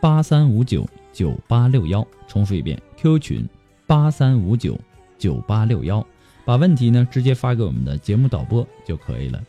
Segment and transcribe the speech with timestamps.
[0.00, 3.48] 八三五九九八六幺，重复一遍，Q 群
[3.86, 4.78] 八三五九
[5.18, 6.06] 九八六幺，
[6.44, 9.42] 把问题呢直接发给我们的节目导播就可以了。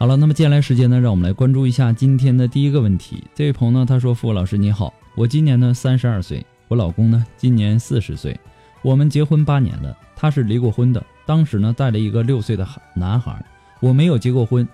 [0.00, 3.22] 好了，那么接下来时间呢，让我们来关注一下今天的第一个问题。
[3.34, 8.34] 这位朋友呢，他说：“付老师你好，我今年呢三十二岁，我老公呢今年四十岁，
[8.80, 9.94] 我们结婚八年了。
[10.16, 13.44] 他是离过婚的，当时呢带了一个六岁的男孩，
[13.78, 14.66] 我没有结过婚。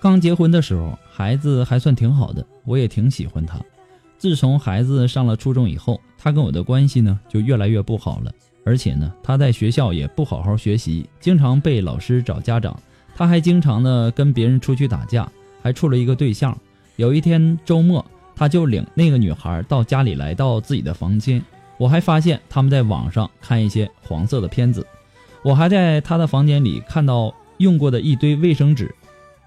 [0.00, 3.60] 刚结婚的时候，孩子还算挺好的，我也挺喜欢他。
[4.16, 8.32] 自从孩子上了初中以后，他跟我的关系呢就越来越不好了，
[8.64, 12.74] 而且呢他在学校也不好好学习，经常被老师找家长。”
[13.16, 15.30] 他还经常呢跟别人出去打架，
[15.62, 16.56] 还处了一个对象。
[16.96, 18.04] 有一天周末，
[18.34, 21.42] 他就领那个女孩到家里来到自己的房间。
[21.76, 24.86] 我还发现他们在网上看一些黄色的片子。
[25.42, 28.94] 我还在他的房间里看到用过的一堆卫生纸。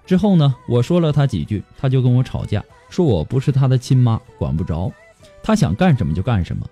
[0.06, 4.92] 之后呢，我说了他几句，他就跟我吵架，说我不是他的亲妈，管不着。
[5.42, 6.66] 他想干什么就干什么。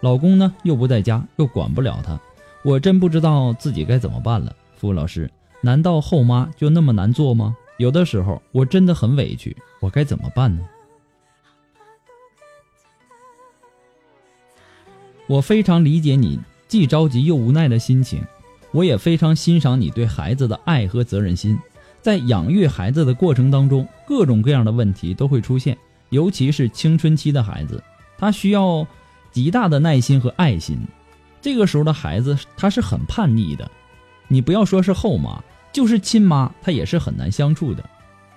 [0.00, 2.18] 老公呢又不在家，又管不了他。
[2.62, 5.30] 我真不知道自己该怎么办了，付老师。
[5.60, 7.56] 难道后妈就那么难做吗？
[7.78, 10.62] 有的时候我真的很委屈，我该怎么办呢？
[15.26, 18.22] 我非常理解你既着急又无奈的心情，
[18.72, 21.58] 我也非常欣赏你对孩子的爱和责任心。
[22.00, 25.76] 在养育孩子的过程当中，各种各样的问题都会出现，
[26.10, 27.82] 尤其是青春期的孩子，
[28.16, 28.86] 他需要
[29.30, 30.78] 极大的耐心和爱心。
[31.42, 33.70] 这个时候的孩子，他是很叛逆的。
[34.28, 37.84] 你不要说是后妈，就是亲妈，她也是很难相处的。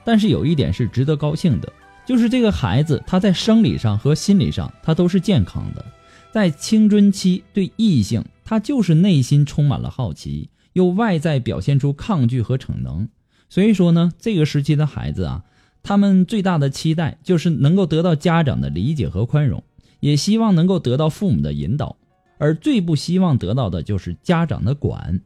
[0.03, 1.72] 但是有一点是值得高兴的，
[2.06, 5.85] 就是这个孩子他在生理上和心理上他都是健康的。
[6.31, 13.08] 在青春期对异性，他就是内心充满了好奇，又外在表现出抗拒和逞能。
[13.50, 15.44] 所以说呢，这个时期的孩子啊，
[15.84, 19.62] 他们最大的期待就是能够得到家长的理解和宽容，
[20.00, 21.97] 也希望能够得到父母的引导，
[22.38, 25.19] 而最不希望得到的就是家长的管。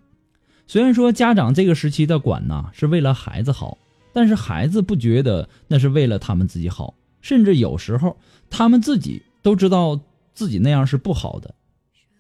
[0.68, 3.78] 虽然说家长这个时期的管呢是为了孩子好，
[4.12, 8.18] 但是孩子不觉得那是为了他们自己好，甚至有时候
[8.50, 10.00] 他们自己都知道
[10.34, 11.54] 自己那样是不好的，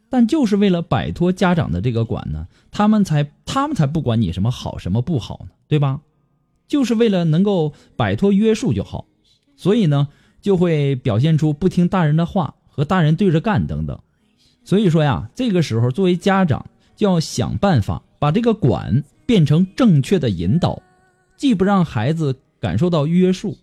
[0.09, 6.01] 但就是为了摆脱家长的这个管呢，他们才他们才不管你什么好什么不好呢，对吧？
[6.67, 9.05] 就是为了能够摆脱约束就好，
[9.55, 10.07] 所以呢
[10.39, 13.99] 就会表现出不听大人的话和大人对着干等等。
[14.63, 18.03] 所以说呀，这个时候作为家长就要想办法。
[18.25, 20.81] 把这个管变成正确的引导，
[21.37, 23.55] 既不让孩子感受到约束，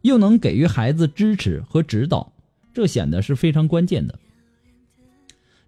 [0.00, 2.32] 又能给予孩子支持和指导，
[2.72, 4.18] 这显得是非常关键的。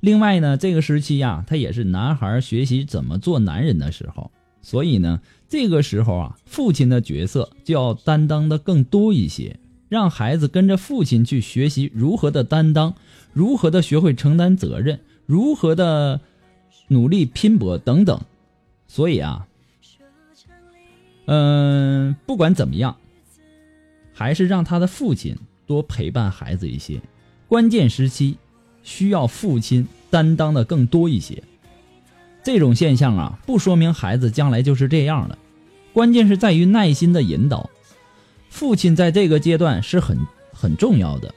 [0.00, 4.30] 另外呢，这个时期呀，他也是男孩学习怎么做男人的时候，
[4.62, 9.60] 所以呢，这个时候啊，父亲的角色就要担当的更多一些，
[9.90, 12.94] 让孩子跟着父亲去学习如何的担当，
[13.34, 16.22] 如何的学会承担责任，如何的。
[16.88, 18.20] 努力拼搏等等，
[18.86, 19.46] 所以啊，
[21.26, 22.96] 嗯，不管怎么样，
[24.12, 25.36] 还是让他的父亲
[25.66, 27.00] 多陪伴孩子一些。
[27.48, 28.36] 关键时期
[28.82, 31.42] 需要父亲担当的更多一些。
[32.42, 35.38] 这种现象啊，不说明孩子将来就是这样了，
[35.92, 37.70] 关键是在于耐心的引导。
[38.50, 40.18] 父亲在这个阶段是很
[40.52, 41.34] 很重要的，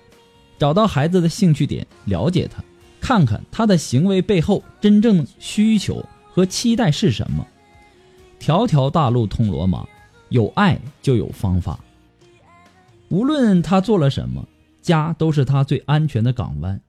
[0.59, 2.63] 找到孩子的兴趣点，了解他。
[3.07, 7.48] 看看他的行为背后真正需求和期待是什么。
[8.38, 9.88] 条条大路通罗马，
[10.27, 11.80] 有爱就有方法。
[13.07, 14.45] 无论他做了什么，
[14.81, 16.81] 家都是他最安全的港湾。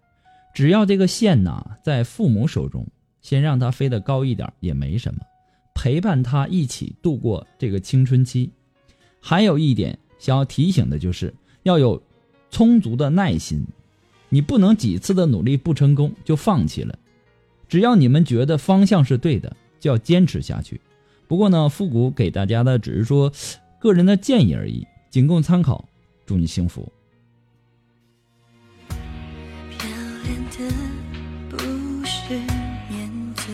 [0.53, 2.85] 只要这个线呐在父母手中，
[3.23, 5.21] 先让他飞得高一点也没什么，
[5.73, 8.51] 陪伴他一起度过这个青春期。
[9.21, 11.33] 还有一点想要提醒的就是，
[11.63, 12.03] 要有
[12.51, 13.65] 充足的耐心。
[14.29, 16.99] 你不能几次的努力不成功就放弃了。
[17.69, 20.81] 只要你们觉得方向是对的，就要坚持下去。
[21.27, 23.33] 不过呢，复古给大家的只是说
[23.79, 25.87] 个人的建议而已，仅供参考。
[26.25, 26.91] 祝你幸福。
[28.89, 29.89] 漂
[30.25, 30.59] 亮的
[31.49, 31.57] 不
[32.05, 32.35] 是
[32.91, 33.51] 面子，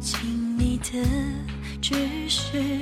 [0.00, 1.04] 亲昵的
[1.80, 2.80] 只是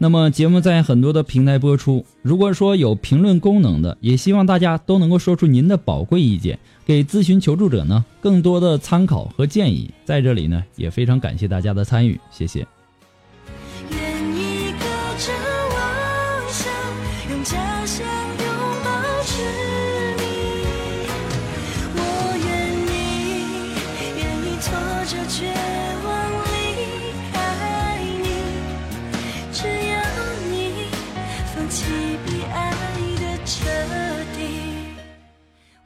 [0.00, 6.56] 那么节目在很多的平台播出，如果说有评论功能的，也希望大家都能够说出您的宝贵意见，
[6.86, 9.90] 给咨询求助者呢更多的参考和建议。
[10.04, 12.77] 在这里呢，也非常感谢大家的参与，谢谢。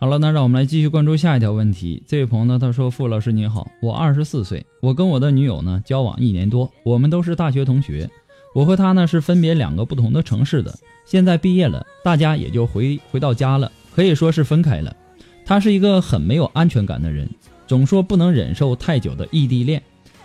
[0.03, 2.03] 好了，那让我们来继续关注下一条问题。
[2.09, 8.11] 这位朋友呢，他说：“傅老师您好，我二十四岁，我跟我的女友呢交往一年多，我们都是大学同学。
[8.53, 10.77] 我和她呢是分别两个不同的城市的，
[11.07, 14.93] 现在毕业了，大家也就回回到家了，可以说是分开了。
[15.45, 17.31] 她是一个很没有安全感的人，
[17.69, 19.81] 总说不能忍受太久的异地恋。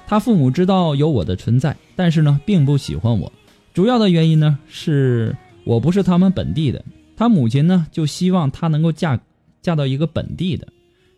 [0.08, 3.32] 她父母知道有我的存在，但是呢，并不喜欢我。
[3.76, 6.84] 主要的原因呢，是我不是他们本地的。
[7.16, 9.20] 她母亲呢，就希望她能够嫁
[9.68, 10.66] 嫁到一个本地的。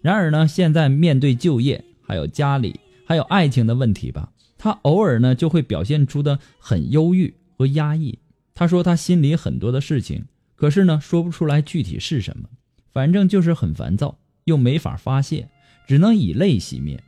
[0.01, 8.17] 然而呢，现在面对就业，还有家里，还有爱情的问题吧，她偶尔呢就会表现出的很忧郁和压抑。
[8.55, 10.25] 她说她心里很多的事情，
[10.55, 12.49] 可是呢说不出来具体是什么，
[12.91, 15.47] 反正就是很烦躁，又没法发泄，
[15.85, 17.03] 只能以泪洗面。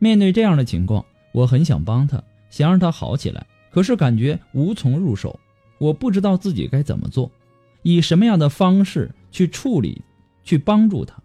[0.00, 2.20] 面对这样的情况，我很想帮她，
[2.50, 5.38] 想让她好起来，可是感觉无从入手，
[5.78, 7.30] 我不知道自己该怎么做，
[7.84, 10.02] 以什么样的方式去处理，
[10.44, 11.22] 去帮助他。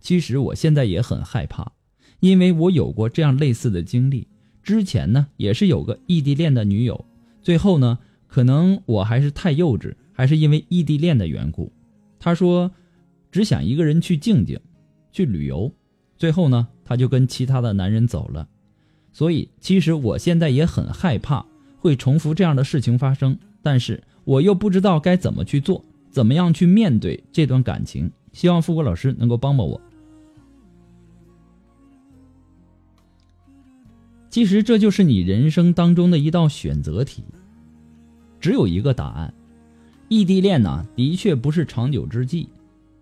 [0.00, 1.72] 其实我现在也很害怕，
[2.20, 4.26] 因为我有过这样类似的经历。
[4.62, 7.04] 之前呢，也是有个异地恋的女友，
[7.42, 11.72] 最后呢，可能我还是太幼稚，还是因为异地恋的缘故。
[12.18, 12.70] 她说，
[13.32, 14.58] 只想一个人去静静，
[15.10, 15.72] 去旅游。
[16.16, 18.48] 最后呢，她就跟其他的男人走了。
[19.12, 21.44] 所以，其实我现在也很害怕
[21.78, 28.10] 会重复这样的事情发生，但是我又不知道该怎么去做，怎么样去面对这段感情。
[28.32, 29.80] 希望富国老师能够帮帮我。
[34.30, 37.24] 其实这就是你人生当中的一道选择题，
[38.38, 39.32] 只有一个答案。
[40.08, 42.48] 异地恋呢，的确不是长久之计。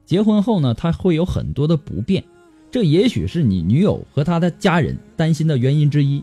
[0.04, 2.24] 结婚后呢，他会有很多的不便，
[2.70, 6.22] 这也许是你女友和她的家人担心的原因之一。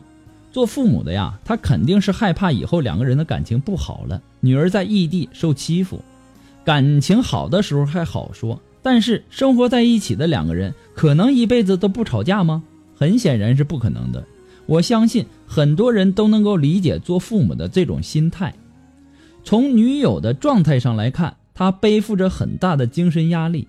[0.50, 6.00] 做父母的呀，他肯定是害怕以后两个人的感情不好了，女儿在异地受欺负。
[6.64, 12.62] 感情好的时候还好说，但是生活在一起的两个人，可能一辈子都不吵架吗？
[12.94, 14.22] 很显然是不可能的。
[14.66, 18.54] 我相信很多人都能够理解做父母的这种心态。
[19.42, 23.66] 从女友的状态上来看，她背负着很大的精神压力，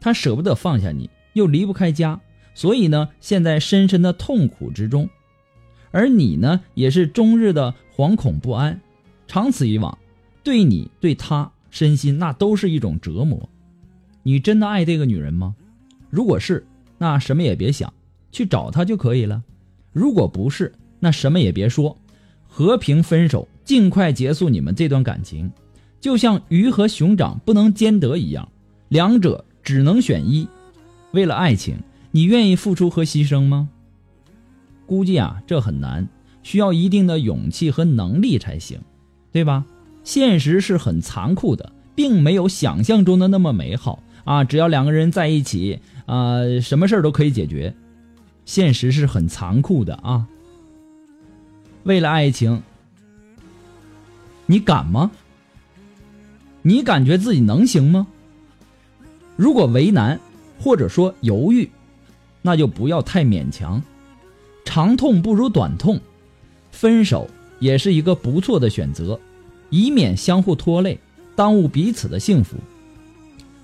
[0.00, 2.20] 她舍不得放下你，又离不开家，
[2.52, 5.08] 所以呢，现在深深的痛苦之中。
[5.92, 8.80] 而你呢，也是终日的惶恐不安，
[9.28, 9.96] 长此以往，
[10.42, 13.48] 对你对她身心那都是一种折磨。
[14.28, 15.54] 你真的爱这个女人吗？
[16.10, 16.66] 如果是，
[16.98, 17.90] 那什么也别想，
[18.30, 19.42] 去找她就可以了。
[19.90, 20.70] 如果不是，
[21.00, 21.96] 那什么也别说，
[22.46, 25.50] 和平分手，尽快结束你们这段感情，
[25.98, 28.46] 就像鱼和熊掌不能兼得一样，
[28.90, 30.46] 两者只能选一。
[31.12, 31.78] 为了爱情，
[32.10, 33.70] 你愿意付出和牺牲吗？
[34.84, 36.06] 估计啊，这很难，
[36.42, 38.78] 需要一定的勇气和能力才行，
[39.32, 39.64] 对吧？
[40.04, 44.44] 现实是很残酷的，并没有想象中的那么美好啊！
[44.44, 47.74] 只要两个人在一起啊，什么事儿都可以解决。
[48.44, 50.26] 现实是很残酷的啊！
[51.84, 52.62] 为了爱情，
[54.44, 55.10] 你敢吗？
[56.60, 58.06] 你感觉自己能行吗？
[59.34, 60.20] 如果为难
[60.58, 61.70] 或者说犹豫，
[62.42, 63.82] 那就不要太勉强。
[64.62, 65.98] 长痛不如短痛，
[66.70, 67.26] 分手
[67.60, 69.18] 也是一个不错的选择，
[69.70, 70.98] 以免相互拖累，
[71.34, 72.58] 耽误彼此的幸福。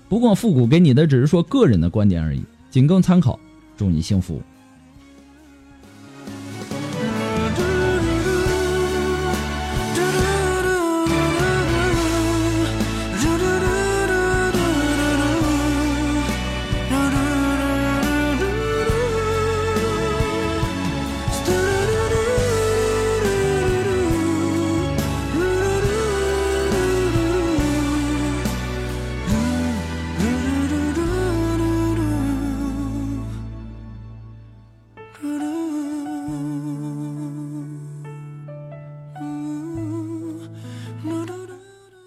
[0.07, 3.39] 不过复古给你的只是说个人的观点而已，仅供参考。
[3.75, 4.41] 祝你幸福。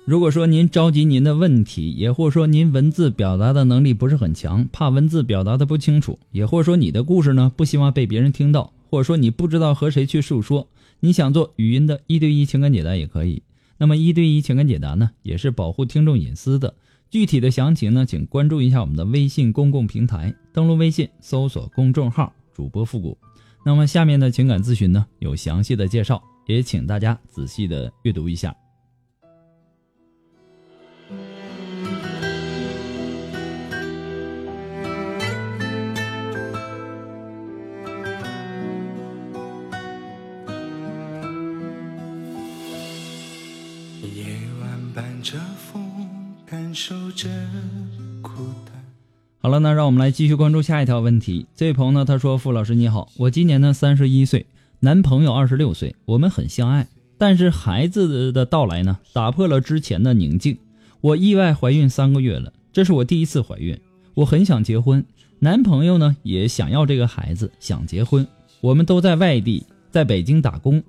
[0.09, 10.67] 如果说您着急您的问题，也或者说您文字表达的能力不是很强，怕文字表达的不清楚，也或者说你的故事呢不希望被别人听到，或者说你不知道和谁去诉说，
[11.00, 13.43] 你想做语音的一对一情感解答也可以。
[13.77, 16.73] 那么一对一情感解答呢，也是保护听众隐私的。
[17.11, 23.15] 具体的详情呢，请关注一下我们的微信公共平台，登录微信搜索公众号主播复古。
[23.62, 28.57] 那么下面的情感咨询呢，有详细的介绍，也请大家仔细的阅读一下。
[44.99, 45.81] 伴着风，
[46.45, 47.28] 感受着
[48.21, 48.31] 孤
[48.67, 48.75] 单。
[49.38, 51.47] 好了，那让我们来继续关注下一条问题。
[51.55, 54.47] 这位朋友呢，他说：“傅老师你好，我今年呢三十一岁，
[54.81, 60.59] 男朋友二十六岁，我们很相爱，但是孩子的到来呢，打破了之前的宁静。
[61.00, 63.78] 我意外怀孕三个月了，这是我第一次怀孕，
[64.14, 65.07] 我很想结婚，
[65.38, 68.26] 男朋友呢也想要这个孩子，想结婚。
[68.61, 70.83] 我们都在外地，在北京打工，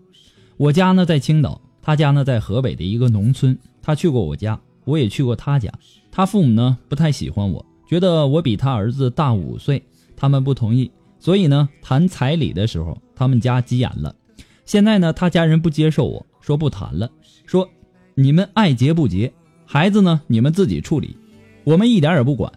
[0.57, 3.55] 我家呢在青岛，他家呢在河北的一个农村。
[3.89, 5.73] 他去过我家，我也去过他家。
[6.11, 9.81] 他父母呢不太喜欢我。”觉得我比他儿子大五岁，
[10.15, 14.15] 他们不同意，所以呢，谈彩礼的时候，他们家急眼了。
[14.63, 17.09] 现在呢，他家人不接受我，说不谈了，
[17.47, 17.67] 说
[18.13, 19.33] 你们爱结不结，
[19.65, 21.17] 孩子呢你们自己处理，
[21.63, 22.53] 我们一点也不管，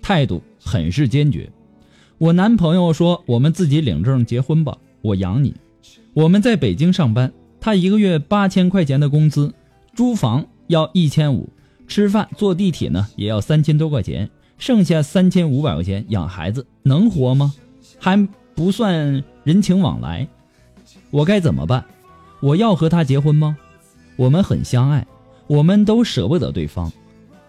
[0.00, 1.52] 态度很是坚决。
[2.16, 5.54] 我男朋友说我们自己领证结婚吧，我养你。
[6.14, 7.30] 我们在北京上班，
[7.60, 9.52] 他一个月八千块钱的工资，
[9.94, 11.48] 租房要一千五，
[11.86, 14.30] 吃饭坐地铁呢也要三千多块钱。
[14.56, 17.52] 剩下三千五百块钱养孩子能活吗？
[17.98, 20.26] 还不算人情往来，
[21.10, 21.84] 我该怎么办？
[22.40, 23.56] 我要和他结婚吗？
[24.16, 25.04] 我们很相爱，
[25.48, 26.90] 我们都舍不得对方，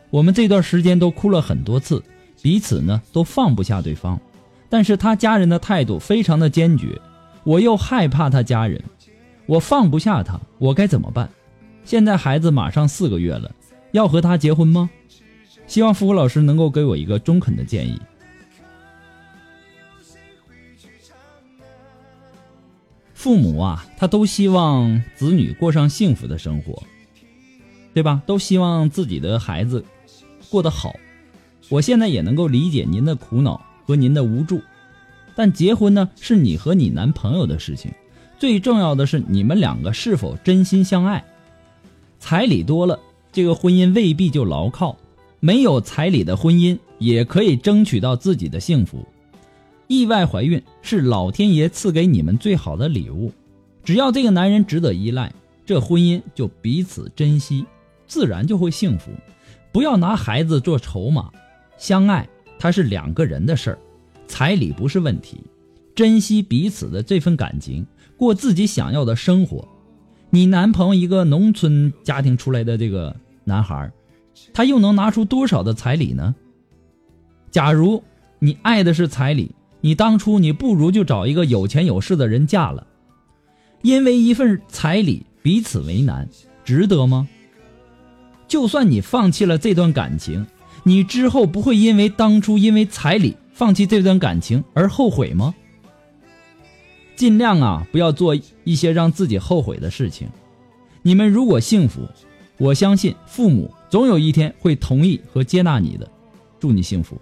[0.10, 2.04] 我们这段时间都哭了很多次，
[2.42, 4.20] 彼此呢都放不下对方，
[4.68, 7.00] 但是他家人的态度非常的坚决，
[7.44, 8.84] 我又害怕他家人，
[9.46, 11.30] 我放不下他，我该怎么办？
[11.86, 13.54] 现在孩子马上四个月了，
[13.92, 14.90] 要和他结婚吗？
[15.68, 18.00] 希望付福老师能够给我一个中肯的建议。
[23.14, 26.84] 父母啊，他都希望子女过上幸福的生活，
[27.94, 28.22] 对吧？
[28.26, 29.84] 都希望自己的孩子
[30.50, 30.96] 过得好。
[31.70, 34.62] 我现在也能够理解您的苦恼和您的无助，
[35.36, 37.92] 但结婚呢，是你和你男朋友的事情，
[38.38, 41.24] 最重要的是你们两个是否真心相爱。
[42.20, 43.00] 彩礼多了，
[43.32, 44.98] 这个婚姻未必就牢靠。
[45.40, 49.06] 没有彩礼的婚姻也可以争取到自己的幸福。
[49.88, 53.32] 意外怀孕是老天爷赐给你们最好的礼物。
[53.84, 55.32] 只要这个男人值得依赖，
[55.64, 57.66] 这婚姻就彼此珍惜，
[58.08, 59.12] 自然就会幸福。
[59.72, 61.30] 不要拿孩子做筹码，
[61.78, 63.80] 相爱它是两个人的事儿，
[64.26, 65.42] 彩礼不是问题。
[65.94, 67.86] 珍惜彼此的这份感情，
[68.18, 69.68] 过自己想要的生活。
[70.36, 73.16] 你男朋友一个农村家庭出来的这个
[73.46, 73.90] 男孩。
[74.54, 76.36] 他又能拿出多少的彩礼呢？
[77.50, 78.04] 假如
[78.40, 82.86] 你爱的是彩礼，你当初你不如就找一个有钱有势的人嫁了。
[83.82, 86.28] 因为一份彩礼彼此为难，
[86.66, 87.30] 值得吗？
[88.46, 90.46] 就算你放弃了这段感情，
[90.84, 95.56] 你之后不会因为当初因为彩礼放弃这段感情而后悔吗？
[97.16, 100.28] 尽量啊，不要做一些让自己后悔的事情。
[101.02, 102.02] 你们如果幸福，
[102.58, 103.72] 我相信父母。
[103.90, 106.10] 总有一天会同意和接纳你的，
[106.60, 107.18] 祝你幸福。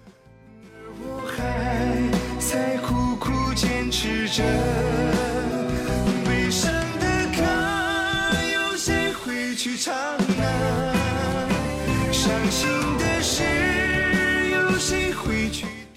[1.24, 2.10] 还
[2.40, 4.42] 在苦苦坚持着，